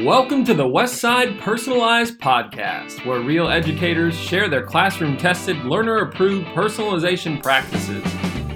[0.00, 6.46] Welcome to the Westside Personalized Podcast, where real educators share their classroom tested, learner approved
[6.48, 8.02] personalization practices.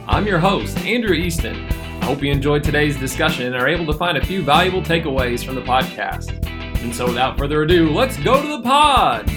[0.08, 1.54] I'm your host, Andrew Easton.
[1.66, 5.44] I hope you enjoyed today's discussion and are able to find a few valuable takeaways
[5.44, 6.42] from the podcast.
[6.82, 9.30] And so, without further ado, let's go to the pod.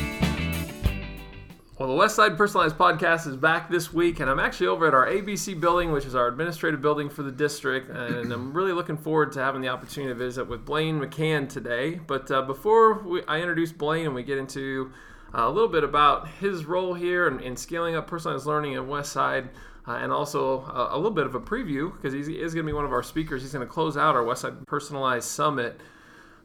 [1.80, 5.08] Well, the Westside Personalized Podcast is back this week, and I'm actually over at our
[5.08, 9.32] ABC building, which is our administrative building for the district, and I'm really looking forward
[9.32, 12.02] to having the opportunity to visit with Blane McCann today.
[12.06, 14.92] But uh, before we, I introduce Blane and we get into
[15.34, 18.82] uh, a little bit about his role here and, in scaling up personalized learning at
[18.82, 19.48] Westside,
[19.88, 22.70] uh, and also a, a, little bit of a preview because he is going to
[22.70, 23.42] be one of our speakers.
[23.42, 25.80] He's going to close out our Westside Personalized Summit.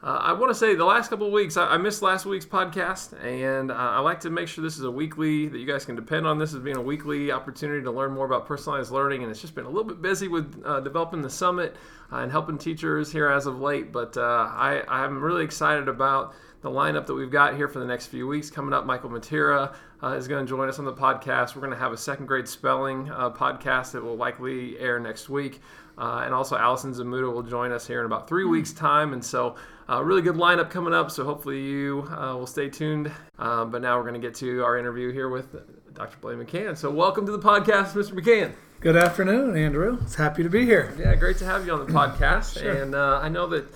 [0.04, 2.44] Uh, I want to say the last couple of weeks, I, I missed last week's
[2.44, 5.86] podcast, and uh, I like to make sure this is a weekly, that you guys
[5.86, 9.22] can depend on this as being a weekly opportunity to learn more about personalized learning.
[9.22, 11.74] And it's just been a little bit busy with uh, developing the summit
[12.12, 13.92] uh, and helping teachers here as of late.
[13.92, 17.86] But uh, I, I'm really excited about the lineup that we've got here for the
[17.86, 18.50] next few weeks.
[18.50, 21.54] Coming up, Michael Matera uh, is going to join us on the podcast.
[21.54, 25.30] We're going to have a second grade spelling uh, podcast that will likely air next
[25.30, 25.62] week.
[25.96, 29.12] Uh, and also, Allison Zmuda will join us here in about three weeks' time.
[29.12, 29.56] And so,
[29.88, 31.10] uh, really good lineup coming up.
[31.10, 33.10] So, hopefully, you uh, will stay tuned.
[33.38, 35.54] Uh, but now we're going to get to our interview here with
[35.94, 36.16] Dr.
[36.20, 36.76] Blane McCann.
[36.76, 38.12] So, welcome to the podcast, Mr.
[38.12, 38.52] McCann.
[38.80, 39.98] Good afternoon, Andrew.
[40.02, 40.94] It's happy to be here.
[40.98, 42.60] Yeah, great to have you on the podcast.
[42.60, 42.82] sure.
[42.82, 43.66] And uh, I know that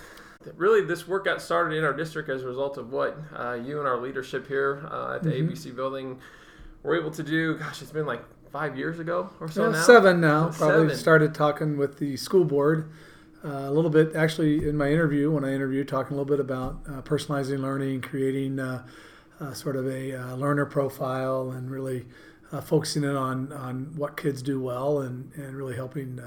[0.55, 3.79] really this work got started in our district as a result of what uh, you
[3.79, 5.49] and our leadership here uh, at the mm-hmm.
[5.49, 6.19] ABC building
[6.83, 7.57] were able to do.
[7.57, 9.83] Gosh, it's been like five years ago or so yeah, now.
[9.83, 10.49] Seven now.
[10.51, 10.97] So Probably seven.
[10.97, 12.91] started talking with the school board
[13.43, 14.15] a little bit.
[14.15, 18.01] Actually, in my interview, when I interviewed, talking a little bit about uh, personalizing learning,
[18.01, 18.85] creating uh,
[19.39, 22.05] uh, sort of a learner profile, and really
[22.63, 26.19] focusing in on on what kids do well, and and really helping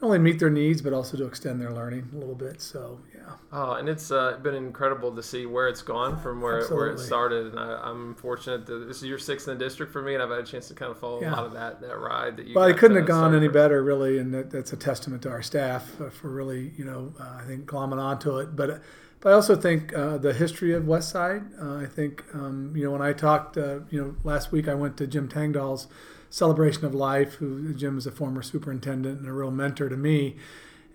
[0.00, 2.60] not only meet their needs but also to extend their learning a little bit.
[2.60, 3.32] So yeah.
[3.52, 6.98] Oh, and it's uh, been incredible to see where it's gone from where where it
[6.98, 7.46] started.
[7.46, 10.22] And I, am fortunate that this is your sixth in the district for me, and
[10.22, 11.30] I've had a chance to kind of follow yeah.
[11.30, 12.54] a lot of that that ride that you.
[12.54, 15.42] Well, it couldn't have gone any better, really, and that, that's a testament to our
[15.42, 18.82] staff for really, you know, uh, I think glomming onto it, but.
[19.20, 21.50] But I also think uh, the history of Westside.
[21.60, 24.74] Uh, I think um, you know when I talked, uh, you know, last week I
[24.74, 25.88] went to Jim Tangdahl's
[26.30, 27.34] celebration of life.
[27.34, 30.36] Who Jim is a former superintendent and a real mentor to me.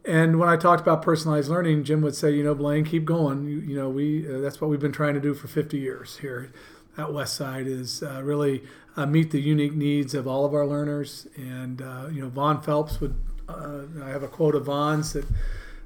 [0.03, 3.45] And when I talked about personalized learning, Jim would say, you know, Blane, keep going.
[3.45, 6.17] You, you know, we uh, that's what we've been trying to do for 50 years
[6.17, 6.51] here
[6.97, 8.63] at Westside is uh, really
[8.97, 11.27] uh, meet the unique needs of all of our learners.
[11.35, 13.15] And uh, you know, Vaughn Phelps would.
[13.47, 15.25] Uh, I have a quote of Vaughn's that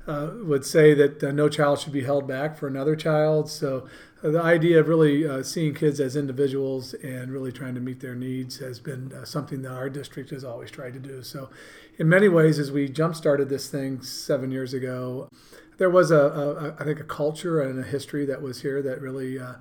[0.07, 3.49] uh, would say that no child should be held back for another child.
[3.49, 3.87] So
[4.31, 8.15] the idea of really uh, seeing kids as individuals and really trying to meet their
[8.15, 11.21] needs has been uh, something that our district has always tried to do.
[11.21, 11.49] So,
[11.97, 15.29] in many ways, as we jump started this thing seven years ago,
[15.77, 18.99] there was a, a I think a culture and a history that was here that
[18.99, 19.53] really uh,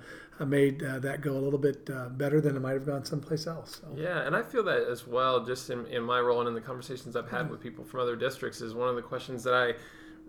[0.45, 3.47] made uh, that go a little bit uh, better than it might have gone someplace
[3.47, 3.81] else.
[3.81, 3.87] So.
[3.95, 6.61] Yeah, and I feel that as well, just in, in my role and in the
[6.61, 9.75] conversations I've had with people from other districts, is one of the questions that I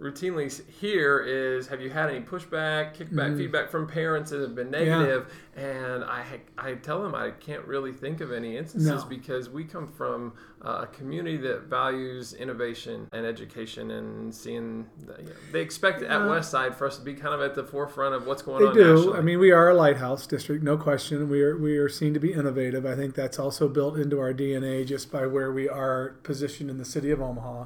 [0.00, 3.38] routinely hear is have you had any pushback kickback mm.
[3.38, 5.62] feedback from parents that have been negative yeah.
[5.62, 6.22] and I,
[6.58, 9.04] I tell them i can't really think of any instances no.
[9.08, 15.28] because we come from a community that values innovation and education and seeing the, you
[15.28, 18.14] know, they expect at West Side for us to be kind of at the forefront
[18.14, 19.18] of what's going they on do nationally.
[19.18, 22.20] i mean we are a lighthouse district no question we are we are seen to
[22.20, 26.16] be innovative i think that's also built into our dna just by where we are
[26.22, 27.64] positioned in the city of omaha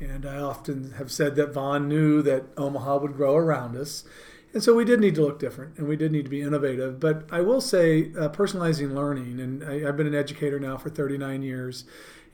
[0.00, 4.04] and I often have said that Vaughn knew that Omaha would grow around us.
[4.52, 6.98] And so we did need to look different and we did need to be innovative.
[6.98, 10.90] But I will say, uh, personalizing learning, and I, have been an educator now for
[10.90, 11.84] 39 years,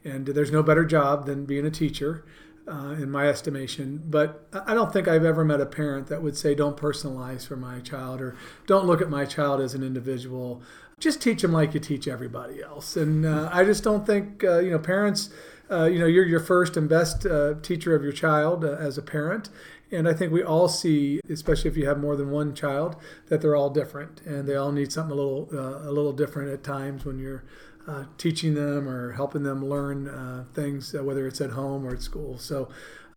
[0.04, 2.24] and there's no better job than being a teacher.
[2.68, 4.02] Uh, in my estimation.
[4.04, 7.54] But I don't think I've ever met a parent that would say, don't personalize for
[7.54, 8.34] my child or
[8.66, 10.60] don't look at my child as an individual.
[10.98, 12.96] Just teach them like you teach everybody else.
[12.96, 15.30] And uh, I just don't think, uh, you know, parents
[15.70, 18.96] uh, you know, you're your first and best uh, teacher of your child uh, as
[18.96, 19.48] a parent.
[19.90, 22.96] And I think we all see, especially if you have more than one child,
[23.28, 26.50] that they're all different and they all need something a little uh, a little different
[26.50, 27.44] at times when you're
[27.86, 32.02] uh, teaching them or helping them learn uh, things, whether it's at home or at
[32.02, 32.36] school.
[32.36, 32.68] So,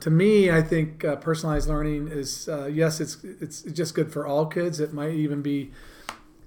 [0.02, 4.80] to me, I think personalized learning is yes, it's it's just good for all kids.
[4.80, 5.72] It might even be,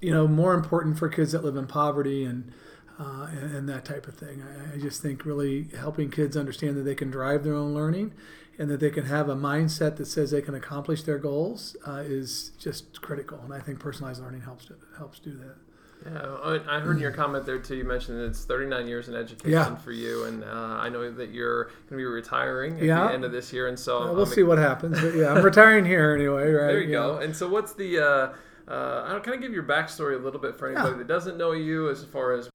[0.00, 2.52] you know, more important for kids that live in poverty and
[3.02, 4.42] uh, and, and, that type of thing.
[4.42, 8.12] I, I, just think really helping kids understand that they can drive their own learning
[8.58, 12.02] and that they can have a mindset that says they can accomplish their goals uh,
[12.04, 13.40] is just critical.
[13.44, 15.56] And I think personalized learning helps to, helps do that.
[16.04, 17.76] Yeah, I heard in your comment there too.
[17.76, 19.76] You mentioned that it's 39 years in education Yeah.
[19.76, 20.48] for you, and uh,
[20.80, 23.06] I know that you're going to be retiring at Yeah.
[23.06, 25.00] the end of this year, and so Uh, we'll I'm see what happens.
[25.00, 26.66] But yeah, I'm retiring here anyway, right?
[26.72, 26.94] There you Yeah.
[26.94, 27.18] go.
[27.18, 28.00] And so, what's the?
[28.00, 28.32] Uh,
[28.68, 30.98] uh, I don't kind of give your backstory a little bit for anybody Yeah.
[30.98, 32.48] that doesn't know you, as far as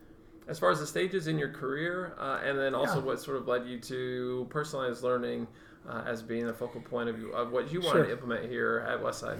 [0.47, 3.05] as far as the stages in your career, uh, and then also Yeah.
[3.05, 5.47] what sort of led you to personalized learning
[5.87, 8.05] uh, as being a focal point of, you, of what you wanted Sure.
[8.05, 9.37] to implement here at Westside.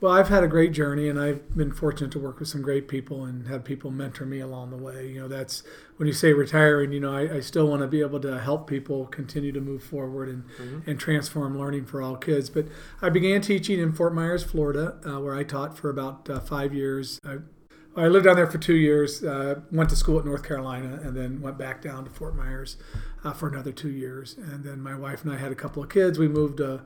[0.00, 2.86] Well, I've had a great journey, and I've been fortunate to work with some great
[2.86, 5.08] people and have people mentor me along the way.
[5.08, 5.64] You know, that's
[5.96, 6.92] when you say retiring.
[6.92, 9.82] You know, I, I still want to be able to help people continue to move
[9.82, 10.44] forward and
[10.86, 12.48] and transform learning for all kids.
[12.48, 12.66] But
[13.02, 16.72] I began teaching in Fort Myers, Florida, uh, where I taught for about uh, five
[16.72, 17.18] years.
[17.24, 17.38] I,
[17.98, 19.22] I lived down there for two years.
[19.22, 22.76] Uh, went to school at North Carolina, and then went back down to Fort Myers
[23.24, 24.36] uh, for another two years.
[24.38, 26.18] And then my wife and I had a couple of kids.
[26.18, 26.58] We moved.
[26.58, 26.82] to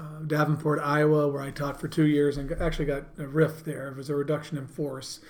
[0.00, 3.88] uh, Davenport, Iowa, where I taught for two years and actually got a RIF there.
[3.88, 5.20] It was a reduction in force,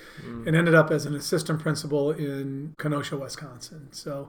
[0.46, 3.88] and ended up as an assistant principal in Kenosha, Wisconsin.
[3.90, 4.28] So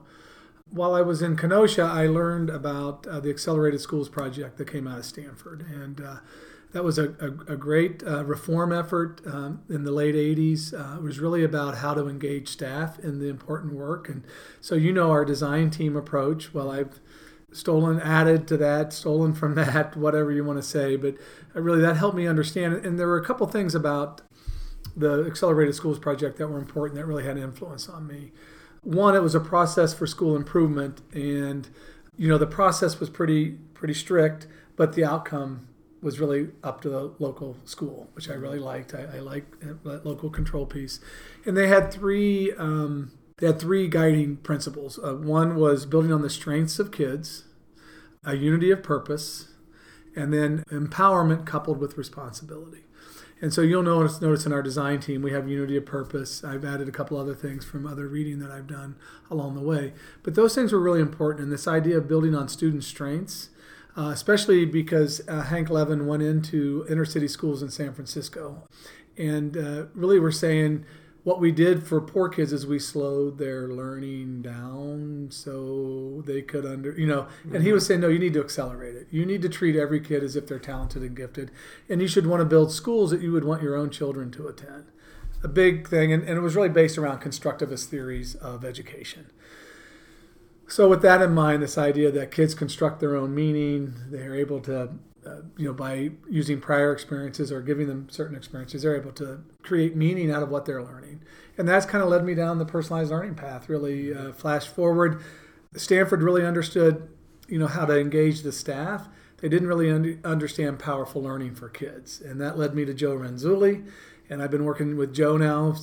[0.70, 4.88] while I was in Kenosha, I learned about uh, the Accelerated Schools Project that came
[4.88, 6.16] out of Stanford, and uh,
[6.74, 10.74] that was a, a, a great uh, reform effort um, in the late 80s.
[10.74, 14.08] Uh, it was really about how to engage staff in the important work.
[14.08, 14.24] And
[14.60, 16.52] so, you know, our design team approach.
[16.52, 16.98] Well, I've
[17.52, 20.96] stolen, added to that, stolen from that, whatever you want to say.
[20.96, 21.14] But
[21.54, 22.84] uh, really, that helped me understand.
[22.84, 24.22] And there were a couple things about
[24.96, 28.32] the Accelerated Schools Project that were important that really had an influence on me.
[28.82, 31.68] One, it was a process for school improvement, and
[32.18, 34.46] you know the process was pretty pretty strict,
[34.76, 35.68] but the outcome
[36.04, 38.94] was really up to the local school, which I really liked.
[38.94, 39.42] I, I
[39.84, 41.00] that local control piece,
[41.46, 44.98] and they had three um, they had three guiding principles.
[45.02, 47.44] Uh, one was building on the strengths of kids,
[48.22, 49.48] a unity of purpose,
[50.14, 52.82] and then empowerment coupled with responsibility.
[53.40, 56.44] And so you'll notice notice in our design team we have unity of purpose.
[56.44, 58.96] I've added a couple other things from other reading that I've done
[59.30, 59.94] along the way.
[60.22, 61.44] But those things were really important.
[61.44, 63.48] And this idea of building on student strengths,
[63.96, 68.68] uh, especially because uh, Hank Levin went into inner city schools in San Francisco,
[69.16, 70.84] and uh, really we're saying
[71.24, 76.66] what we did for poor kids is we slowed their learning down so they could
[76.66, 79.08] under you know and he was saying no you need to accelerate it.
[79.10, 81.50] You need to treat every kid as if they're talented and gifted
[81.88, 84.46] and you should want to build schools that you would want your own children to
[84.46, 84.84] attend.
[85.42, 89.30] A big thing and, and it was really based around constructivist theories of education
[90.68, 94.60] so with that in mind this idea that kids construct their own meaning they're able
[94.60, 94.90] to
[95.26, 99.42] uh, you know, by using prior experiences or giving them certain experiences, they're able to
[99.62, 101.22] create meaning out of what they're learning.
[101.56, 103.68] And that's kind of led me down the personalized learning path.
[103.68, 105.22] Really, uh, flash forward,
[105.76, 107.08] Stanford really understood,
[107.48, 109.08] you know, how to engage the staff.
[109.38, 113.16] They didn't really un- understand powerful learning for kids, and that led me to Joe
[113.16, 113.86] Renzulli.
[114.30, 115.76] And I've been working with Joe now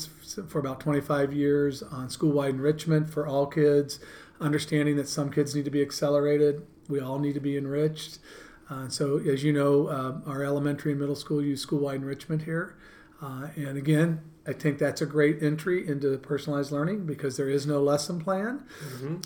[0.47, 3.99] for about 25 years on school-wide enrichment for all kids,
[4.41, 6.65] understanding that some kids need to be accelerated.
[6.89, 8.19] We all need to be enriched.
[8.69, 12.77] Uh, so, as you know, uh, our elementary and middle school use school-wide enrichment here.
[13.21, 17.67] Uh, and again, I think that's a great entry into personalized learning because there is
[17.67, 18.63] no lesson plan,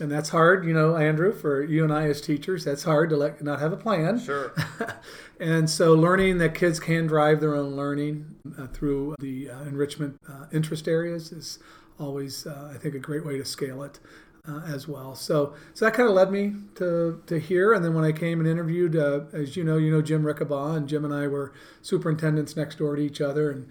[0.02, 0.66] and that's hard.
[0.66, 3.72] You know, Andrew, for you and I as teachers, that's hard to let not have
[3.72, 4.20] a plan.
[4.20, 4.54] Sure.
[5.40, 10.20] and so, learning that kids can drive their own learning uh, through the uh, enrichment
[10.28, 11.60] uh, interest areas is
[11.98, 14.00] always, uh, I think, a great way to scale it
[14.48, 15.16] uh, as well.
[15.16, 17.74] So, so that kind of led me to to here.
[17.74, 20.78] And then when I came and interviewed, uh, as you know, you know Jim Rickabaugh,
[20.78, 23.52] and Jim and I were superintendents next door to each other.
[23.52, 23.68] And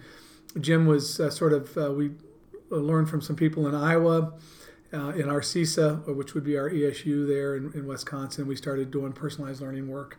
[0.60, 2.12] Jim was uh, sort of uh, we
[2.70, 4.32] learned from some people in Iowa.
[4.92, 8.92] Uh, in our CESA, which would be our ESU there in, in Wisconsin, we started
[8.92, 10.16] doing personalized learning work,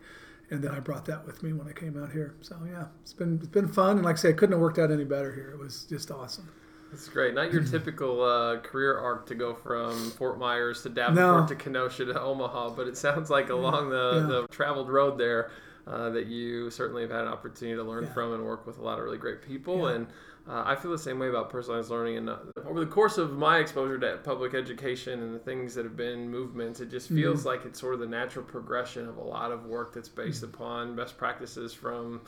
[0.50, 2.36] and then I brought that with me when I came out here.
[2.42, 4.78] So yeah, it's been it's been fun, and like I say, it couldn't have worked
[4.78, 5.50] out any better here.
[5.52, 6.50] It was just awesome.
[6.92, 7.34] That's great.
[7.34, 11.48] Not your typical uh, career arc to go from Fort Myers to Davenport No.
[11.48, 14.28] to Kenosha to Omaha, but it sounds like along the, Yeah.
[14.28, 15.52] the traveled road there
[15.88, 18.14] uh, that you certainly have had an opportunity to learn Yeah.
[18.14, 19.90] from and work with a lot of really great people.
[19.90, 19.96] Yeah.
[19.96, 20.08] And
[20.48, 22.18] uh, I feel the same way about personalized learning.
[22.18, 25.84] And uh, over the course of my exposure to public education and the things that
[25.86, 27.48] have been movements, it just feels Mm-hmm.
[27.50, 30.54] like it's sort of the natural progression of a lot of work that's based Mm-hmm.
[30.54, 32.22] upon best practices from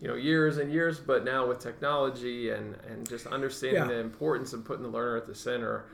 [0.00, 3.88] you know years and years but now with technology and and just understanding Yeah.
[3.88, 5.84] the importance of putting the learner at the center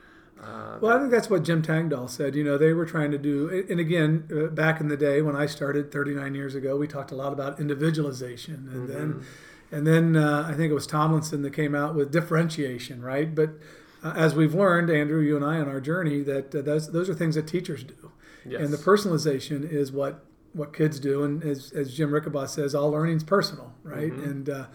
[0.41, 2.35] uh, Well, I think that's what Jim Tangdahl said.
[2.35, 5.35] You know, they were trying to do, and again, uh, back in the day when
[5.35, 9.23] I started 39 years ago, we talked a lot about individualization, and then,
[9.71, 13.35] and then uh, I think it was Tomlinson that came out with differentiation, right?
[13.35, 13.51] But
[14.03, 17.07] uh, as we've learned, Andrew, you and I on our journey, that uh, those those
[17.07, 18.11] are things that teachers do,
[18.43, 18.61] yes.
[18.61, 22.89] and the personalization is what what kids do, and as as Jim Rickabaugh says, all
[22.91, 24.11] learning's personal, right?
[24.11, 24.65] And uh,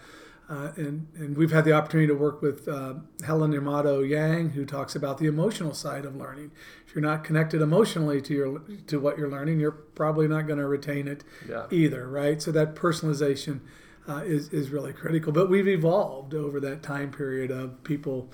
[0.49, 2.93] Uh, and, and we've had the opportunity to work with uh,
[3.25, 6.51] Helen Immordino-Yang, who talks about the emotional side of learning.
[6.87, 10.59] If you're not connected emotionally to your to what you're learning, you're probably not going
[10.59, 11.65] to retain it Yeah.
[11.69, 12.41] either, right?
[12.41, 13.59] So that personalization
[14.07, 15.33] uh, is is really critical.
[15.33, 18.31] But we've evolved over that time period of people.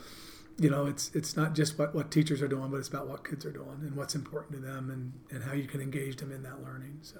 [0.59, 3.27] You know, it's it's not just what, what teachers are doing, but it's about what
[3.27, 6.31] kids are doing and what's important to them and, and how you can engage them
[6.31, 6.99] in that learning.
[7.01, 7.17] So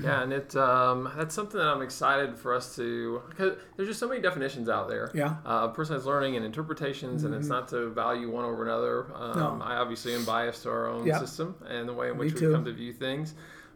[0.00, 4.00] Yeah, and it um, that's something that I'm excited for us to because there's just
[4.00, 5.10] so many definitions out there.
[5.14, 9.06] yeah, Uh, personalized learning and interpretations, and it's not to value one over another.
[9.14, 9.58] Um, Mm-hmm.
[9.58, 9.64] No.
[9.64, 11.18] I obviously am biased to our own Yeah.
[11.18, 13.34] system and the way in which we come to view things.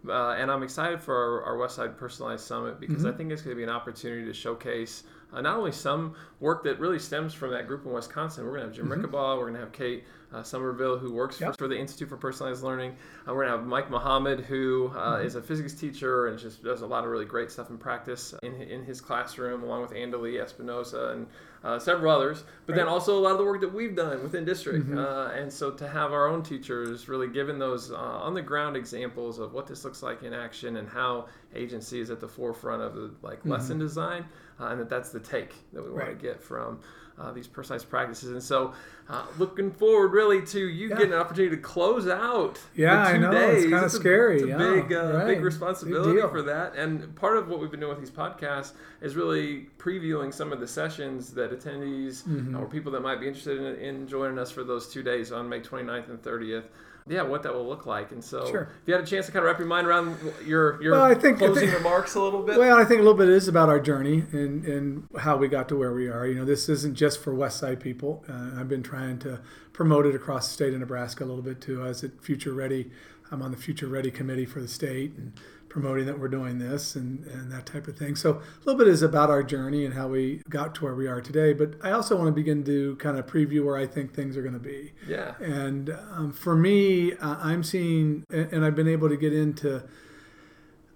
[0.08, 3.08] Uh, and I'm excited for our, our West Side Personalized Summit because Mm-hmm.
[3.08, 5.02] I think it's going to be an opportunity to showcase
[5.33, 8.45] uh, not only some work that really stems from that group in Wisconsin.
[8.45, 11.37] We're going to have Jim Rickabaugh, we're going to have Kate uh, Somerville, who works
[11.37, 11.45] Mm-hmm.
[11.45, 11.52] Yep.
[11.54, 12.92] for, for the Institute for Personalized Learning.
[13.26, 15.26] Uh, we're going to have Mike Mohammed, who uh, Mm-hmm.
[15.26, 18.35] is a physics teacher and just does a lot of really great stuff in practice
[18.42, 21.26] in, in his classroom, along with Andalee Espinosa and
[21.66, 22.44] uh, several others.
[22.66, 24.92] But then also a lot of the work that we've done within district.
[24.92, 28.76] Uh, and so to have our own teachers really given those uh, on the ground
[28.76, 32.82] examples of what this looks like in action and how agency is at the forefront
[32.82, 34.25] of the like lesson design,
[34.61, 36.18] uh, and that that's the take that we want Right.
[36.18, 36.80] to get from.
[37.18, 38.75] Uh, these precise practices, and so
[39.08, 40.96] uh, looking forward really to you Yeah.
[40.96, 42.61] getting an opportunity to close out.
[42.75, 43.30] Yeah, the I two know.
[43.32, 45.26] It's kinda a- scary, It's a yeah, big, uh, right.
[45.26, 46.28] big Big responsibility deal.
[46.28, 46.75] for that.
[46.76, 50.61] And part of what we've been doing with these podcasts is really previewing some of
[50.61, 52.54] the sessions that attendees Mm-hmm.
[52.58, 55.49] or people that might be interested in, in joining us for those two days on
[55.49, 56.64] May 29th and 30th.
[57.08, 58.10] Yeah, what that will look like.
[58.10, 58.62] And so, Sure.
[58.82, 61.04] if you had a chance to kind of wrap your mind around your your Well,
[61.04, 62.58] I think- I closing think- remarks a little bit.
[62.58, 65.68] Well, I think a little bit is about our journey and, and how we got
[65.68, 66.26] to where we are.
[66.26, 68.25] You know, this isn't just for West Side people.
[68.28, 69.38] Uh, I've been trying to
[69.72, 71.82] promote it across the state of Nebraska a little bit too.
[71.84, 72.90] As at Future Ready,
[73.30, 75.32] I'm on the Future Ready committee for the state and
[75.76, 78.16] promoting that we're doing this and, and that type of thing.
[78.16, 81.06] So a little bit is about our journey and how we got to where we
[81.06, 81.52] are today.
[81.52, 84.40] But I also want to begin to kind of preview where I think things are
[84.40, 84.95] going to be.
[85.06, 85.35] yeah.
[85.38, 89.85] And um, for me, uh, I'm seeing, and I've been able to get into.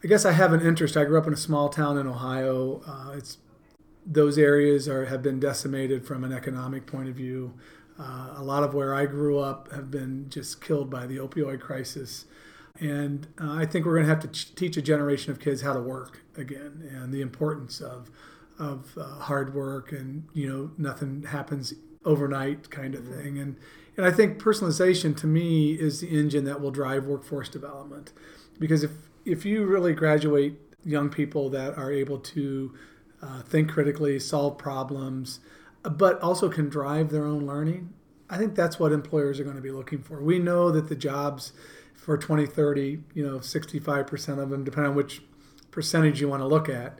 [0.02, 0.96] I guess I have an interest.
[0.96, 2.80] I grew up in a small town in Ohio.
[2.86, 3.36] Uh, it's
[4.06, 7.52] those areas are have been decimated from an economic point of view.
[7.98, 11.60] Uh, a lot of where I grew up have been just killed by the opioid
[11.60, 12.24] crisis,
[12.80, 15.60] and uh, I think we're going to have to ch- teach a generation of kids
[15.60, 18.10] how to work again and the importance of
[18.58, 23.38] of uh, hard work and you know nothing happens overnight kind of thing.
[23.38, 23.56] And
[23.96, 28.12] and I think personalization to me is the engine that will drive workforce development.
[28.58, 28.92] Because if
[29.24, 32.74] if you really graduate young people that are able to
[33.22, 35.40] uh, think critically solve problems
[35.82, 37.92] but also can drive their own learning
[38.30, 40.22] I think that's what employers are going to be looking for.
[40.22, 41.52] We know that the jobs
[42.10, 45.22] for 2030 you know 65% of them depending on which
[45.70, 46.98] percentage you want to look at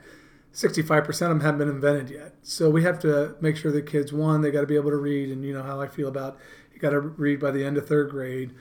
[0.53, 2.35] 65% of them haven't been invented yet.
[2.43, 4.97] So we have to make sure that kids, one, they got to be able to
[4.97, 6.39] read, and you know how I feel about
[6.73, 8.53] you got to read by the end of third grade.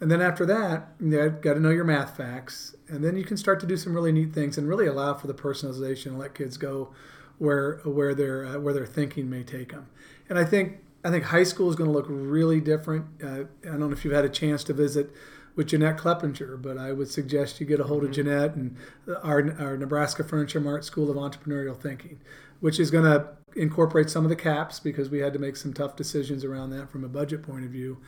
[0.00, 2.76] And then after that, you got to know your math facts.
[2.86, 5.26] And then you can start to do some really neat things and really allow for
[5.26, 6.92] the personalization and let kids go
[7.38, 9.88] where where their uh, where their thinking may take them.
[10.28, 13.06] And I think I think high school is going to look really different.
[13.22, 15.10] Uh, I don't know if you've had a chance to visit
[15.58, 18.76] with Jeanette Kleppinger, but I would suggest you get a hold of Jeanette and
[19.24, 22.20] our, our Nebraska Furniture Mart School of Entrepreneurial Thinking,
[22.60, 25.74] which is going to incorporate some of the caps because we had to make some
[25.74, 27.98] tough decisions around that from a budget point of view.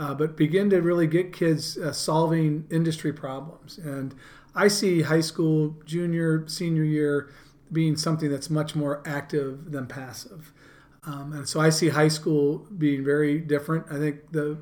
[0.00, 3.78] Uh, but begin to really get kids uh, solving industry problems.
[3.78, 4.12] And
[4.56, 7.30] I see high school, junior, senior year
[7.70, 10.52] being something that's much more active than passive.
[11.04, 13.86] Um, and so I see high school being very different.
[13.92, 14.58] I think the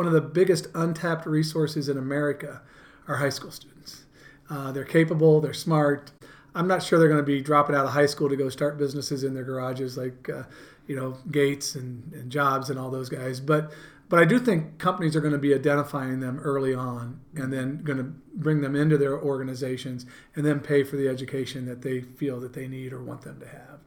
[0.00, 2.62] one of the biggest untapped resources in America
[3.06, 4.06] are high school students.
[4.48, 6.10] Uh, they're capable, they're smart.
[6.54, 8.78] I'm not sure they're going to be dropping out of high school to go start
[8.78, 10.44] businesses in their garages like, uh,
[10.86, 13.40] you know, Gates and, and Jobs and all those guys.
[13.40, 13.72] But
[14.08, 17.82] but I do think companies are going to be identifying them early on and then
[17.82, 22.00] going to bring them into their organizations and then pay for the education that they
[22.00, 23.80] feel that they need or want them to have.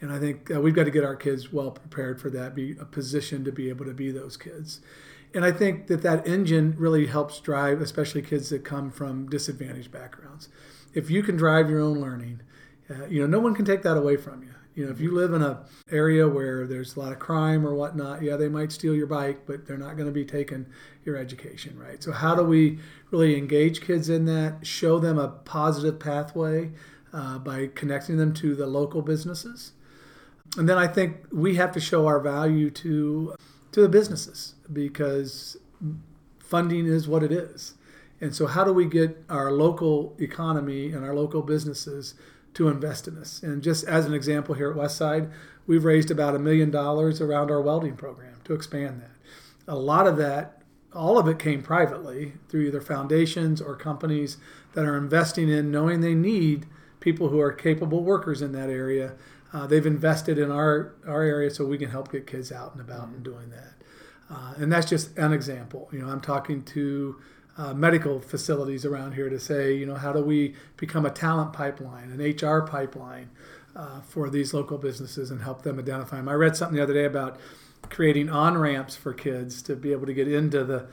[0.00, 2.76] And I think uh, we've got to get our kids well prepared for that, be
[2.80, 4.80] a position to be able to be those kids.
[5.34, 9.90] And I think that that engine really helps drive, especially kids that come from disadvantaged
[9.90, 10.48] backgrounds.
[10.94, 12.40] If you can drive your own learning,
[12.88, 14.50] uh, you know, no one can take that away from you.
[14.74, 17.74] You know, if you live in a area where there's a lot of crime or
[17.74, 20.66] whatnot, yeah, they might steal your bike, but they're not going to be taking
[21.02, 22.02] your education, right?
[22.02, 22.78] So how do we
[23.10, 26.72] really engage kids in that, show them a positive pathway
[27.12, 29.72] uh, by connecting them to the local businesses?
[30.58, 33.34] And then I think we have to show our value to
[33.72, 35.56] to the businesses because
[36.38, 37.74] funding is what it is.
[38.20, 42.14] And so how do we get our local economy and our local businesses
[42.56, 43.42] to invest in us.
[43.42, 45.30] And just as an example here at Westside,
[45.66, 49.10] we've raised about a million dollars around our welding program to expand that.
[49.68, 50.62] A lot of that,
[50.94, 54.38] all of it came privately through either foundations or companies
[54.72, 56.64] that are investing in knowing they need
[56.98, 59.16] people who are capable workers in that area.
[59.52, 62.80] Uh, they've invested in our, our area so we can help get kids out and
[62.80, 63.74] about and doing that.
[64.30, 65.88] Uh, and that's just an example.
[65.92, 67.16] You know, I'm talking to
[67.58, 71.52] uh, medical facilities around here to say, you know, how do we become a talent
[71.52, 73.30] pipeline, an HR pipeline
[73.76, 76.28] uh, for these local businesses and help them identify them.
[76.28, 77.38] I read something the other day about
[77.90, 80.86] creating on ramps for kids to be able to get into the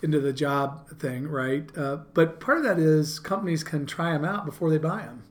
[0.00, 1.76] into the job thing, right?
[1.76, 5.24] Uh, but part of that is companies can try them out before they buy them,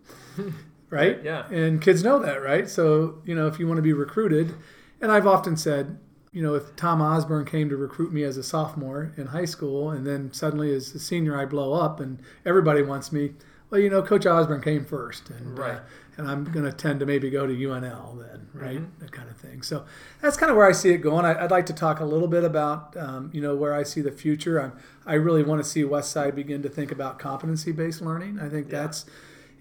[0.90, 1.24] right?
[1.24, 1.48] Yeah.
[1.50, 2.70] And kids know that, right?
[2.70, 4.56] So you know, if you want to be recruited,
[5.02, 6.00] and I've often said,
[6.38, 9.90] you know, if Tom Osborne came to recruit me as a sophomore in high school,
[9.90, 13.32] and then suddenly as a senior I blow up and everybody wants me,
[13.72, 15.78] well, you know, Coach Osborne came first, and Right.
[15.78, 15.80] uh,
[16.18, 18.78] and I'm going to tend to maybe go to UNL then, right?
[18.78, 19.00] Mm-hmm.
[19.00, 19.64] That kind of thing.
[19.64, 19.84] So
[20.22, 21.26] that's kind of where I see it going.
[21.26, 24.02] I, I'd like to talk a little bit about, um, you know, where I see
[24.02, 24.62] the future.
[24.62, 24.74] I'm,
[25.08, 28.40] I really want to see Westside begin to think about competency-based learning.
[28.40, 28.82] I think Yeah.
[28.84, 29.06] that's,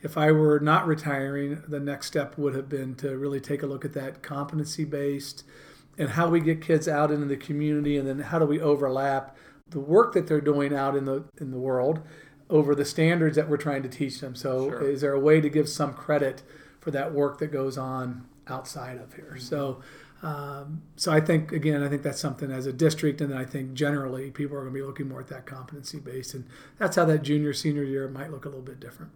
[0.02, 3.66] if I were not retiring, the next step would have been to really take a
[3.66, 5.42] look at that competency-based
[5.99, 9.37] and how we get kids out into the community, and then how do we overlap
[9.71, 12.00] the work that they're doing out in the in the world
[12.49, 14.35] over the standards that we're trying to teach them.
[14.35, 14.83] So, Sure.
[14.83, 16.43] is there a way to give some credit
[16.81, 19.37] for that work that goes on outside of here?
[19.37, 19.81] So,
[20.23, 23.45] um, so I think again, I think that's something as a district, and then I
[23.45, 26.45] think generally people are going to be looking more at that competency based, and
[26.79, 29.11] that's how that junior senior year might look a little bit different.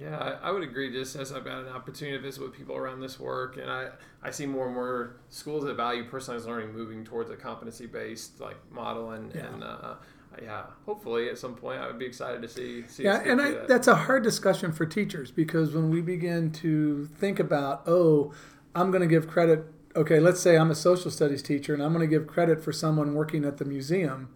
[0.00, 0.90] Yeah, I, I would agree.
[0.90, 3.88] Just as I've got an opportunity to visit with people around this work, and I,
[4.22, 8.40] I see more and more schools that value personalized learning moving towards a competency based
[8.40, 9.46] like model, and Yeah.
[9.46, 9.94] and uh,
[10.42, 12.84] yeah, hopefully at some point I would be excited to see.
[12.88, 13.68] see Yeah, and I, that.
[13.68, 18.32] that's a hard discussion for teachers because when we begin to think about, oh,
[18.74, 19.64] I'm going to give credit.
[19.96, 22.72] Okay, let's say I'm a social studies teacher and I'm going to give credit for
[22.72, 24.28] someone working at the museum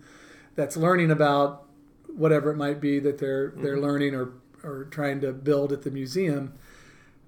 [0.57, 1.65] that's learning about
[2.09, 4.33] whatever it might be that they're they're learning or
[4.65, 6.55] or trying to build at the museum.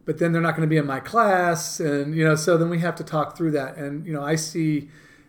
[0.04, 2.70] But then they're not going to be in my class, and you know, so then
[2.70, 3.76] we have to talk through that.
[3.76, 4.88] And you know, I see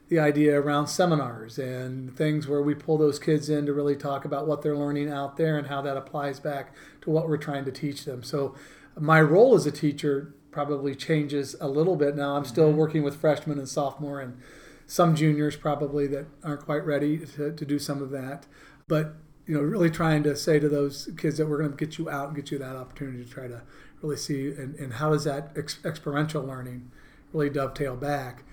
[0.10, 4.24] the idea around seminars and things where we pull those kids in to really talk
[4.24, 7.66] about what they're learning out there and how that applies back to what we're trying
[7.66, 8.24] to teach them.
[8.24, 8.56] So
[8.98, 12.38] my role as a teacher probably changes a little bit now.
[12.38, 12.78] I'm still mm-hmm.
[12.78, 14.40] working with freshmen and sophomore and
[14.86, 18.48] some juniors probably that aren't quite ready to, to do some of that.
[18.88, 19.16] But
[19.48, 22.10] you know, really trying to say to those kids that we're going to get you
[22.10, 23.62] out and get you that opportunity to try to
[24.02, 26.92] really see and, and how does that ex- experiential learning
[27.34, 28.44] really dovetail back.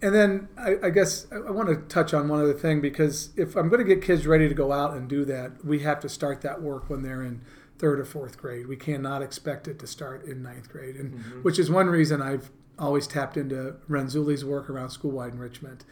[0.00, 3.30] And then I, I guess I, I want to touch on one other thing because
[3.36, 6.00] if I'm going to get kids ready to go out and do that, we have
[6.00, 7.40] to start that work when they're in
[7.78, 8.66] third or fourth grade.
[8.68, 11.42] We cannot expect it to start in ninth grade, and mm-hmm.
[11.42, 15.84] which is one reason I've always tapped into Renzulli's work around school-wide enrichment.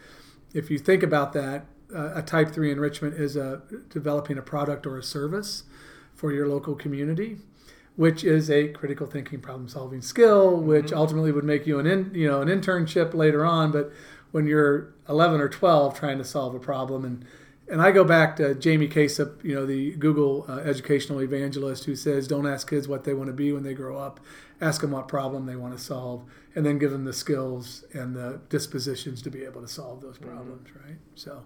[0.53, 4.85] If you think about that, uh, a type three enrichment is a developing a product
[4.85, 5.63] or a service
[6.13, 7.37] for your local community
[7.95, 12.11] which is a critical thinking problem solving skill which ultimately would make you an in,
[12.13, 13.91] you know an internship later on but
[14.31, 17.25] when you're 11 or 12 trying to solve a problem and
[17.69, 21.95] and I go back to Jaime Casap, you know, the Google uh, educational evangelist who
[21.95, 24.19] says, don't ask kids what they want to be when they grow up.
[24.59, 26.23] Ask them what problem they want to solve,
[26.55, 30.17] and then give them the skills and the dispositions to be able to solve those
[30.17, 30.29] mm-hmm.
[30.29, 30.97] problems, right?
[31.13, 31.43] So,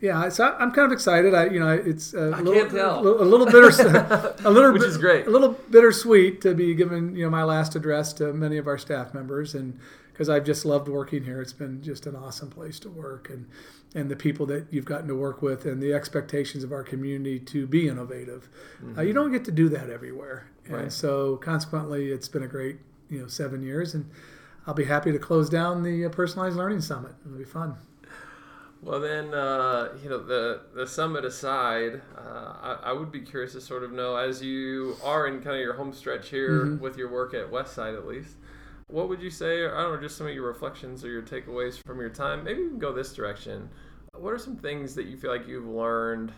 [0.00, 1.34] yeah, so I'm kind of excited.
[1.34, 3.68] I, you know, it's a I little, a little, a little bitter,
[4.44, 5.26] a little, Which bit- is great.
[5.28, 8.78] a little bittersweet to be giving you know my last address to many of our
[8.78, 9.78] staff members, and
[10.12, 11.40] because I've just loved working here.
[11.40, 13.48] It's been just an awesome place to work, and
[13.94, 17.38] and the people that you've gotten to work with, and the expectations of our community
[17.40, 18.48] to be innovative.
[18.96, 20.92] Uh, you don't get to do that everywhere, and Right.
[20.92, 22.78] so consequently, it's been a great
[23.10, 24.08] you know seven years, and
[24.66, 27.12] I'll be happy to close down the uh, personalized learning summit.
[27.26, 27.76] It'll be fun.
[28.80, 33.52] Well, then, uh, you know, the the summit aside, uh, I, I would be curious
[33.52, 36.82] to sort of know, as you are in kind of your home stretch here Mm-hmm.
[36.82, 38.34] with your work at Westside, at least,
[38.92, 39.60] what would you say?
[39.60, 42.44] Or, I don't know, just some of your reflections or your takeaways from your time.
[42.44, 43.68] Maybe we can go this direction.
[44.14, 46.32] What are some things that you feel like you've learned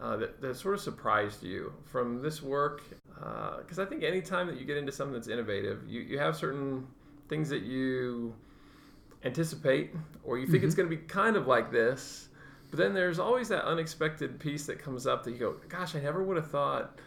[0.00, 2.82] uh, that that sort of surprised you from this work?
[3.14, 6.86] Because I think anytime that you get into something that's innovative, you you have certain
[7.28, 8.34] things that you
[9.24, 12.28] anticipate or you think it's going to be kind of like this
[12.70, 16.00] but then there's always that unexpected piece that comes up that you go gosh i
[16.00, 16.98] never would have thought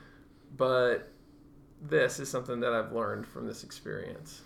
[0.58, 1.12] but
[1.84, 4.42] this is something that i've learned from this experience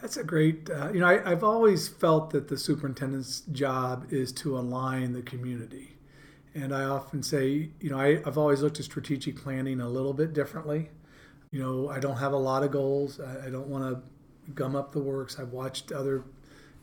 [0.00, 4.30] That's a great, uh, you know, I, I've always felt that the superintendent's job is
[4.32, 5.96] to align the community.
[6.54, 10.12] And I often say, you know, I, I've always looked at strategic planning a little
[10.12, 10.90] bit differently.
[11.50, 13.20] you know, I don't have a lot of goals.
[13.20, 15.38] I, I don't want to gum up the works.
[15.38, 16.24] I've watched other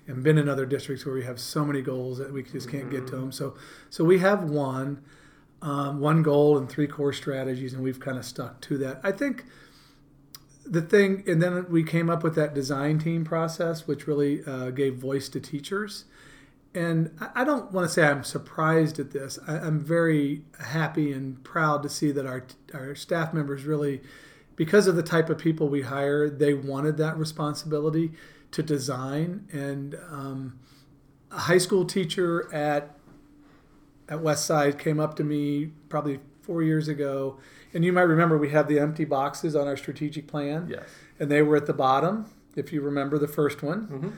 [0.08, 2.90] and been in other districts where we have so many goals that we just can't
[2.92, 3.32] get to them.
[3.32, 3.56] So,
[3.90, 5.02] so we have one,
[5.62, 9.00] um, one goal and three core strategies, and we've kind of stuck to that.
[9.02, 9.46] I think
[10.66, 14.70] the thing, and then we came up with that design team process, which really uh,
[14.70, 16.06] gave voice to teachers.
[16.76, 19.38] And I don't want to say I'm surprised at this.
[19.48, 24.02] I, am very happy and proud to see that our our staff members really,
[24.56, 28.14] because of the type of people we hire, they wanted that responsibility
[28.52, 29.48] to design.
[29.52, 30.60] And um,
[31.30, 32.98] a high school teacher at
[34.10, 37.40] at Westside came up to me probably four years ago,
[37.74, 40.68] and you might remember we have the empty boxes on our strategic plan.
[40.70, 40.84] Yes.
[41.20, 43.88] And they were at the bottom, if you remember the first one.
[43.88, 44.10] Mm-hmm.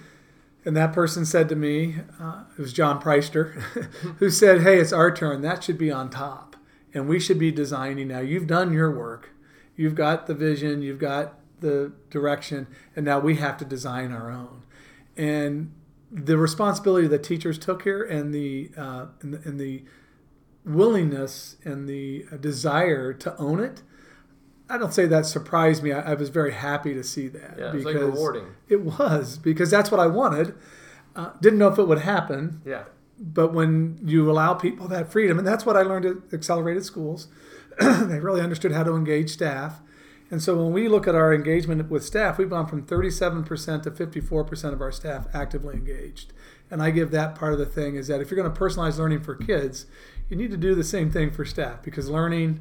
[0.66, 3.54] And that person said to me, uh, it was John Preister,
[4.18, 5.42] who said, Hey, it's our turn.
[5.42, 6.56] That should be on top.
[6.94, 8.20] And we should be designing now.
[8.20, 9.30] You've done your work.
[9.76, 10.82] You've got the vision.
[10.82, 14.64] You've got the direction, and now we have to design our own.
[15.18, 15.74] And
[16.12, 19.84] the responsibility that teachers took here, and the uh, and the, and the
[20.66, 23.82] willingness and the desire to own it.
[24.68, 25.92] I don't say that surprised me.
[25.92, 27.56] I, I was very happy to see that.
[27.58, 28.48] Yeah, because it was like rewarding.
[28.68, 30.56] It was because that's what I wanted.
[31.16, 32.62] Uh, didn't know if it would happen.
[32.66, 32.86] Yeah.
[33.18, 37.28] But when you allow people that freedom, and that's what I learned at Accelerated Schools,
[37.80, 39.82] they really understood how to engage staff.
[40.32, 43.92] And so when we look at our engagement with staff, we've gone from 37% to
[43.92, 46.34] 54% of our staff actively engaged.
[46.72, 48.98] And I give that part of the thing is that if you're going to personalize
[48.98, 49.86] learning for kids,
[50.30, 52.60] you need to do the same thing for staff because learning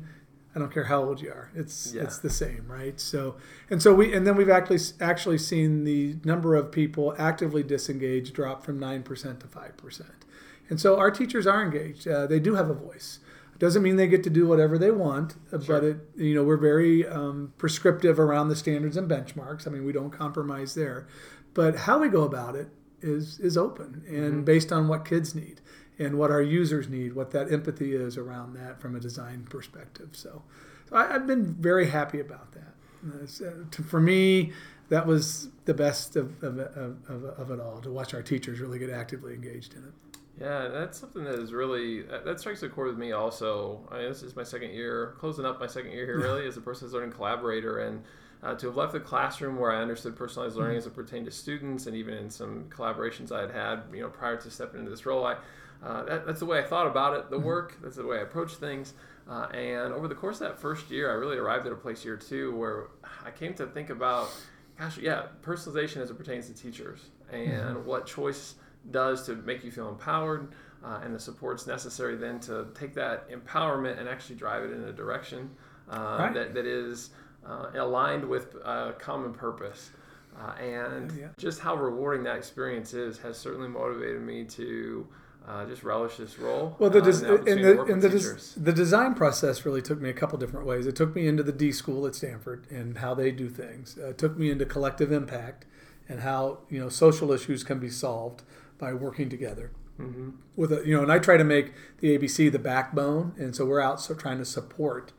[0.55, 1.51] I don't care how old you are.
[1.55, 2.03] It's yeah.
[2.03, 3.01] it's the same, right?
[3.01, 3.37] So
[3.71, 8.35] and so we and then we've actually actually seen the number of people actively disengaged
[8.35, 10.25] drop from nine percent to five percent,
[10.69, 12.07] and so our teachers are engaged.
[12.07, 13.19] Uh, they do have a voice.
[13.59, 15.81] Doesn't mean they get to do whatever they want, uh, sure.
[15.81, 19.67] but it you know we're very um, prescriptive around the standards and benchmarks.
[19.67, 21.09] I mean we don't compromise there,
[21.53, 22.69] but how we go about it
[23.01, 24.45] is is open and mm-hmm.
[24.45, 25.61] based on what kids need
[25.99, 30.11] and what our users need, what that empathy is around that from a design perspective.
[30.13, 30.43] So,
[30.89, 32.75] so I, have been very happy about that.
[33.07, 34.53] Uh, to, for me,
[34.89, 38.79] that was the best of, of, of, of, it all to watch our teachers really
[38.79, 39.93] get actively engaged in it.
[40.41, 43.13] Yeah, that's something that is really that strikes a chord with me.
[43.13, 46.47] Also, I mean, this is my second year, closing up my second year here, really,
[46.47, 48.03] as a personalized learning collaborator, and
[48.43, 50.79] uh, to have left the classroom where I understood personalized learning mm-hmm.
[50.79, 54.09] as it pertained to students, and even in some collaborations I had had, you know,
[54.09, 55.37] prior to stepping into this role, I
[55.85, 57.77] uh, that, that's the way I thought about it, the work.
[57.83, 58.95] That's the way I approached things.
[59.29, 62.03] Uh, and over the course of that first year, I really arrived at a place
[62.03, 62.89] here too where
[63.25, 64.31] I came to think about,
[64.79, 67.87] gosh, yeah, personalization as it pertains to teachers and mm-hmm.
[67.87, 68.55] what choice
[68.91, 70.49] does to make you feel empowered
[70.85, 74.85] uh, and the supports necessary then to take that empowerment and actually drive it in
[74.85, 75.51] a direction
[75.91, 76.35] uh, right.
[76.35, 77.11] that, that is
[77.47, 79.91] uh, aligned with a common purpose.
[80.39, 81.29] Uh, and yeah.
[81.39, 85.07] just how rewarding that experience is has certainly motivated me to
[85.47, 86.75] uh, just relish this role.
[86.79, 90.09] Well, the, uh, des- in the, in the, des- the design process really took me
[90.09, 90.87] a couple different ways.
[90.87, 93.99] It took me into the D school at Stanford and how they do things.
[94.01, 95.67] Uh, it took me into collective impact
[96.09, 98.43] and how you know social issues can be solved
[98.79, 99.71] by working together.
[100.01, 100.31] Mm-hmm.
[100.57, 103.65] With a, you know, and I try to make the ABC the backbone, and so
[103.65, 105.13] we're out so trying to support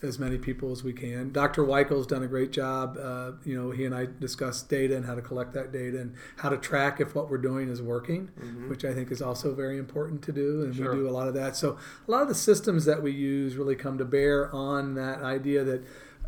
[0.00, 1.32] as many people as we can.
[1.32, 1.64] Dr.
[1.64, 2.96] Weichel's done a great job.
[2.96, 6.14] Uh, you know, he and I discussed data and how to collect that data and
[6.36, 8.68] how to track if what we're doing is working, mm-hmm.
[8.68, 10.62] which I think is also very important to do.
[10.62, 10.94] And sure.
[10.94, 11.56] we do a lot of that.
[11.56, 15.22] So a lot of the systems that we use really come to bear on that
[15.22, 15.84] idea that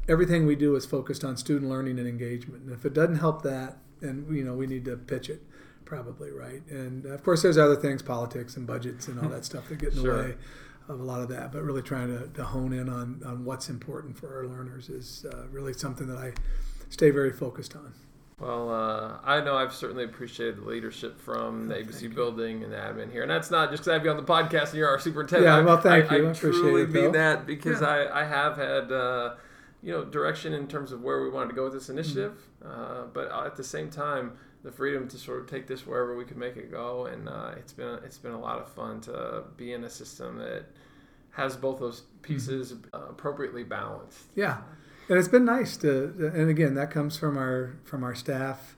[0.08, 2.64] everything we do is focused on student learning and engagement.
[2.64, 5.42] And if it doesn't help that, then you know we need to pitch it
[5.84, 6.62] probably right.
[6.70, 9.92] And of course, there's other things, politics and budgets and all that stuff that get
[9.92, 10.16] in sure.
[10.16, 10.34] the way
[10.90, 13.68] of a lot of that, but really trying to, to hone in on, on what's
[13.68, 16.32] important for our learners is uh, really something that I
[16.88, 17.92] stay very focused on.
[18.40, 22.78] Well, uh, I know I've certainly appreciated the leadership from the ABC building and the
[22.78, 24.88] admin here, and that's not just because I have you on the podcast and you're
[24.88, 25.44] our superintendent.
[25.44, 26.28] Yeah, well, thank I, you.
[26.28, 27.88] I, I truly it, mean that because yeah.
[27.88, 29.34] I, I have had uh,
[29.82, 32.70] you know direction in terms of where we wanted to go with this initiative, mm-hmm.
[32.70, 36.24] uh, but at the same time, the freedom to sort of take this wherever we
[36.24, 39.44] can make it go, and uh, it's been it's been a lot of fun to
[39.56, 40.66] be in a system that
[41.32, 44.24] has both those pieces uh, appropriately balanced.
[44.34, 44.58] Yeah,
[45.08, 46.32] and it's been nice to.
[46.34, 48.76] And again, that comes from our from our staff,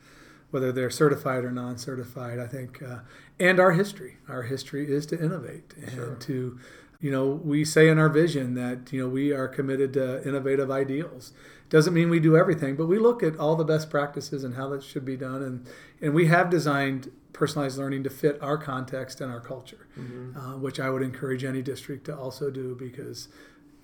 [0.51, 2.39] whether they're certified or non-certified.
[2.39, 3.01] I think, uh,
[3.41, 4.19] and our history.
[4.29, 6.15] Our history is to innovate and sure.
[6.15, 6.59] to.
[7.01, 10.71] You know, we say in our vision that you know we are committed to innovative
[10.71, 11.33] ideals.
[11.73, 14.69] Doesn't mean we do everything, but we look at all the best practices and how
[14.69, 15.67] that should be done, and
[16.03, 20.37] and we have designed personalized learning to fit our context and our culture, mm-hmm.
[20.37, 23.29] uh, which I would encourage any district to also do because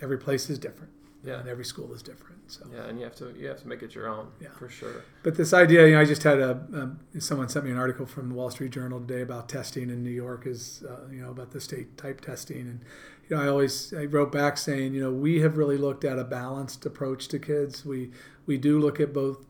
[0.03, 0.92] every place is different.
[1.24, 1.40] Yeah.
[1.40, 2.38] And every school is different.
[2.48, 4.33] So yeah, and you have to you have to make it your own.
[4.38, 5.05] Yeah, for sure.
[5.22, 8.05] But this idea, you know, I just had a um, someone sent me an article
[8.05, 11.31] from the Wall Street Journal today about testing in New York is uh, you know
[11.31, 12.81] about the state type testing and
[13.29, 16.19] you know I always I wrote back saying you know we have really looked at
[16.19, 17.85] a balanced approach to kids.
[17.85, 18.11] We
[18.47, 19.45] we do look at both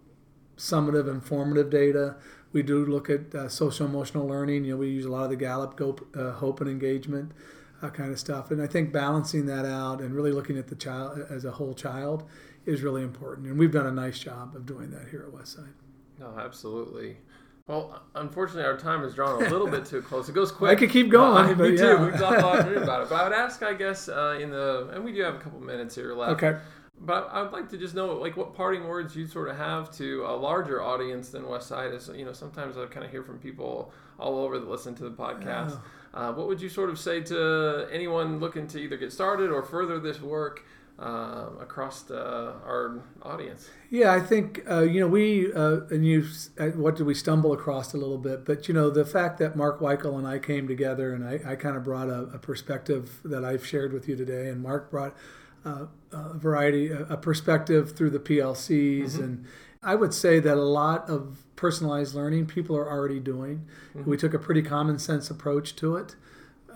[0.56, 2.16] summative and formative data.
[2.52, 4.64] We do look at uh, social emotional learning.
[4.64, 5.80] You know, we use a lot of the Gallup
[6.16, 7.32] uh, hope and engagement
[7.82, 8.50] uh, kind of stuff.
[8.50, 11.74] And I think balancing that out and really looking at the child as a whole
[11.74, 12.24] child
[12.66, 13.46] is really important.
[13.46, 15.72] And we've done a nice job of doing that here at Westside.
[16.18, 17.18] No, absolutely.
[17.68, 20.26] Well, unfortunately, our time is drawn a little bit too close.
[20.28, 20.70] It goes quick.
[20.70, 21.50] I could keep going.
[21.50, 21.76] Uh, me yeah.
[21.76, 21.98] too.
[21.98, 23.08] We've talked a lot about it.
[23.10, 25.60] But I would ask, I guess, uh, in the and we do have a couple
[25.60, 26.42] minutes here left.
[26.42, 26.58] Okay.
[27.00, 30.24] But I'd like to just know, like, what parting words you sort of have to
[30.26, 31.94] a larger audience than Westside.
[31.94, 35.04] Is you know, sometimes I kind of hear from people all over that listen to
[35.04, 35.78] the podcast.
[35.78, 35.82] Oh.
[36.14, 39.62] Uh, what would you sort of say to anyone looking to either get started or
[39.62, 40.64] further this work
[40.98, 43.68] uh, across the, our audience?
[43.90, 46.26] Yeah, I think uh, you know we uh, and you.
[46.58, 48.44] Uh, what did we stumble across a little bit?
[48.44, 51.56] But you know the fact that Mark Weichel and I came together, and I, I
[51.56, 55.14] kind of brought a, a, perspective that I've shared with you today, and Mark brought
[55.64, 59.22] uh, a variety, a, perspective through the PLCs, mm-hmm.
[59.22, 59.46] and
[59.82, 63.66] I would say that a lot of personalized learning people are already doing.
[63.96, 64.10] Mm-hmm.
[64.10, 66.16] We took a pretty common sense approach to it.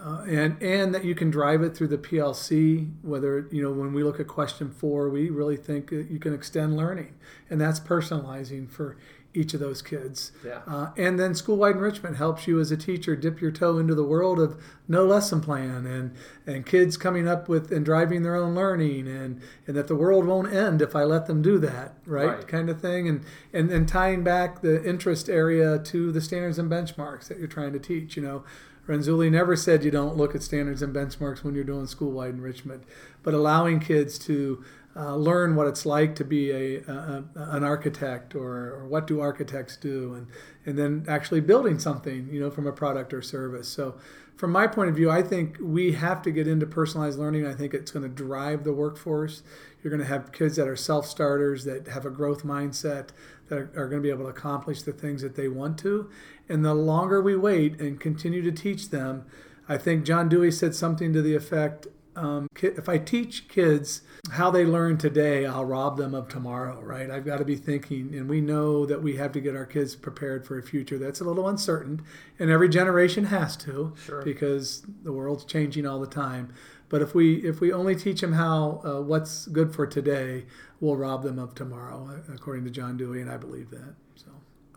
[0.03, 2.91] Uh, and and that you can drive it through the PLC.
[3.03, 6.77] Whether you know when we look at question four, we really think you can extend
[6.77, 7.15] learning,
[7.49, 8.97] and that's personalizing for
[9.35, 10.33] each of those kids.
[10.45, 10.61] Yeah.
[10.67, 14.05] Uh, and then school-wide enrichment helps you as a teacher dip your toe into the
[14.05, 16.15] world of no lesson plan and
[16.47, 20.27] and kids coming up with and driving their own learning and and that the world
[20.27, 22.27] won't end if I let them do that, right?
[22.27, 22.49] right.
[22.49, 23.09] Kind of thing.
[23.09, 27.47] And and and tying back the interest area to the standards and benchmarks that you're
[27.47, 28.17] trying to teach.
[28.17, 28.45] You know,
[28.87, 32.83] Renzulli never said you don't look at standards and benchmarks when you're doing school-wide enrichment,
[33.23, 34.65] but allowing kids to
[34.95, 39.21] uh, learn what it's like to be a, a an architect or, or, what do
[39.21, 40.27] architects do and
[40.67, 43.69] and then actually building something you know from a product or service.
[43.69, 43.95] So
[44.37, 47.47] from my point of view i think we have to get into personalized learning.
[47.47, 49.43] I think it's going to drive the workforce
[49.83, 53.09] you're going to have kids that are self-starters that have a growth mindset
[53.49, 56.11] that are, are going to be able to accomplish the things that they want to
[56.49, 59.25] and the longer we wait and continue to teach them
[59.69, 64.51] i think john dewey said something to the effect um, if I teach kids how
[64.51, 67.11] they learn today, I'll rob them of tomorrow, right?
[67.11, 69.97] I've got to be thinking, and we know that we have to get our kids
[69.97, 72.03] prepared for a future that's a little uncertain,
[72.39, 74.23] and every generation has to, sure.
[74.23, 76.53] because the world's changing all the time.
[76.93, 80.45] But if we if we only teach them how uh, what's good for today,
[80.79, 83.95] we'll rob them of tomorrow, according to John Dewey, and I believe that.
[84.15, 84.27] So.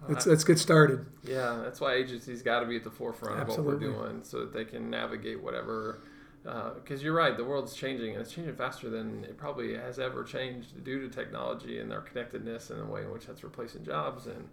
[0.07, 1.05] Let's, let's get started.
[1.25, 3.87] Yeah, that's why agencies got to be at the forefront Absolutely.
[3.87, 5.99] of what we're doing so that they can navigate whatever
[6.43, 9.97] because uh, you're right, the world's changing, and it's changing faster than it probably has
[9.97, 13.83] ever changed due to technology and our connectedness and the way in which that's replacing
[13.83, 14.27] jobs.
[14.27, 14.47] And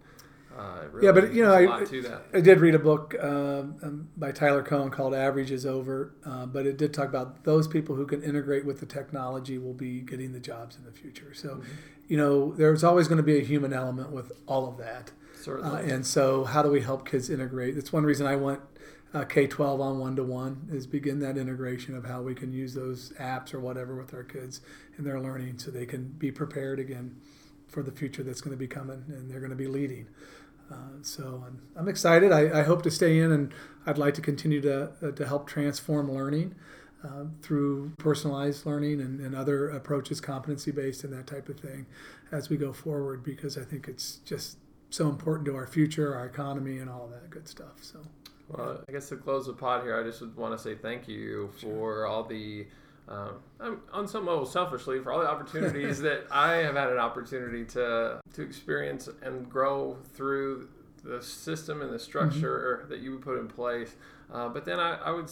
[0.57, 1.85] uh, really yeah, but you know, I,
[2.33, 6.45] I, did read a book uh, um, by Tyler Cowen called "Average Is Over," uh,
[6.45, 10.01] but it did talk about those people who can integrate with the technology will be
[10.01, 11.33] getting the jobs in the future.
[11.33, 11.71] So, mm-hmm.
[12.07, 15.11] you know, there's always going to be a human element with all of that.
[15.41, 15.91] Certainly.
[15.91, 17.75] Uh, and so, how do we help kids integrate?
[17.75, 18.61] That's one reason I want
[19.13, 22.51] uh, K 12 on one to one is begin that integration of how we can
[22.51, 24.61] use those apps or whatever with our kids
[24.97, 27.15] and their learning so they can be prepared again
[27.67, 30.07] for the future that's going to be coming and they're going to be leading.
[30.73, 32.31] Uh, so I'm, I'm excited.
[32.31, 33.53] I, I, hope to stay in and
[33.85, 36.55] I'd like to continue to, uh, to help transform learning
[37.03, 41.85] uh, through personalized learning and, and other approaches, competency based and that type of thing
[42.31, 44.57] as we go forward because I think it's just
[44.89, 47.81] so important to our future, our economy, and all that good stuff.
[47.81, 47.99] So.
[48.49, 51.07] Well, I guess to close the pod here, I just would want to say thank
[51.07, 52.05] you for sure.
[52.07, 52.67] all the,
[53.07, 57.65] um, on some level, selfishly, for all the opportunities that I have had an opportunity
[57.65, 60.69] to to experience and grow through
[61.03, 62.89] the system and the structure mm-hmm.
[62.89, 63.95] that you would put in place.
[64.33, 65.29] Uh, but then I, I would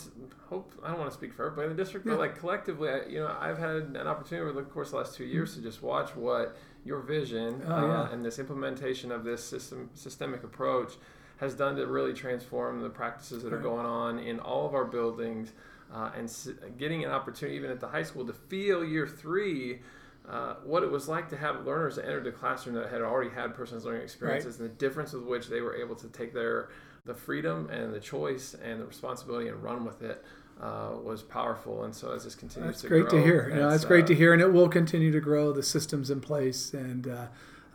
[0.49, 2.13] hope I don't want to speak for everybody in the district, yeah.
[2.13, 4.97] but like collectively, I, you know, I've had an opportunity over the course of the
[4.97, 5.63] last two years mm-hmm.
[5.63, 8.11] to just watch what your vision oh, uh, yeah.
[8.11, 10.93] and this implementation of this system systemic approach
[11.37, 14.85] has done to really transform the practices that are going on in all of our
[14.85, 15.53] buildings
[15.93, 19.81] uh, and s- getting an opportunity even at the high school to feel year three
[20.29, 23.31] uh, what it was like to have learners that entered the classroom that had already
[23.31, 24.61] had personal learning experiences right.
[24.61, 26.69] and the difference with which they were able to take their
[27.05, 30.23] the freedom and the choice and the responsibility and run with it
[30.61, 31.83] uh, was powerful.
[31.83, 33.49] And so as this continues that's to great grow, to hear.
[33.49, 35.51] You know, that's great to uh, hear, and it will continue to grow.
[35.51, 37.27] The systems in place, and uh,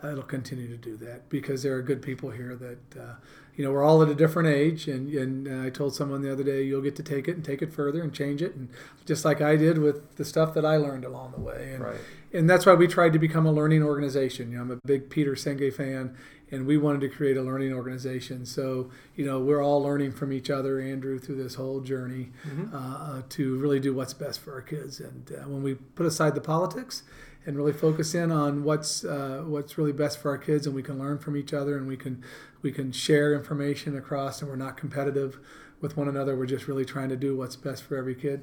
[0.04, 3.14] it'll continue to do that because there are good people here that uh,
[3.56, 6.44] you know we're all at a different age and, and I told someone the other
[6.44, 8.68] day you'll get to take it and take it further and change it and
[9.06, 11.96] just like I did with the stuff that I learned along the way and Right.
[12.32, 14.50] and that's why we tried to become a learning organization.
[14.50, 16.14] You know I'm a big Peter Senge fan
[16.52, 18.46] and we wanted to create a learning organization.
[18.46, 22.30] So you know we're all learning from each other Andrew through this whole journey
[22.72, 25.00] uh, to really do what's best for our kids.
[25.00, 27.02] And uh, when we put aside the politics
[27.46, 30.82] and really focus in on what's uh, what's really best for our kids, and we
[30.82, 32.22] can learn from each other, and we can
[32.62, 35.38] we can share information across, and we're not competitive
[35.80, 36.36] with one another.
[36.36, 38.42] We're just really trying to do what's best for every kid.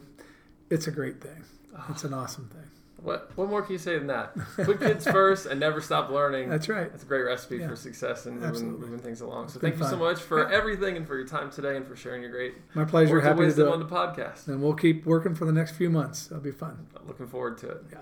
[0.69, 1.43] It's a great thing.
[1.89, 2.61] It's an awesome thing.
[3.01, 4.33] What what more can you say than that?
[4.63, 6.47] Put kids first and never stop learning.
[6.49, 6.89] That's right.
[6.89, 7.67] That's a great recipe Yeah.
[7.67, 9.49] for success and moving, moving things along.
[9.49, 10.55] So thank you so much for Yeah.
[10.55, 13.19] everything and for your time today and for sharing your great My pleasure.
[13.19, 14.47] Happy to do on the podcast.
[14.47, 16.27] And we'll keep working for the next few months.
[16.27, 16.87] That'll be fun.
[17.05, 17.83] Looking forward to it.
[17.91, 17.97] Yeah.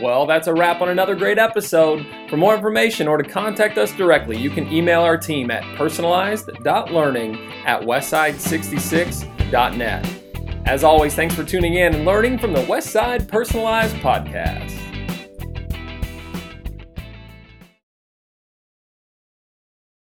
[0.00, 2.06] Well, that's a wrap on another great episode.
[2.30, 7.34] For more information or to contact us directly, you can email our team at personalized.learning
[7.64, 10.14] at westside66.net.
[10.66, 14.87] As always, thanks for tuning in and learning from the Westside Personalized Podcast.